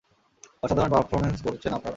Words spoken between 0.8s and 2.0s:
Performance করেছেন আপনারা।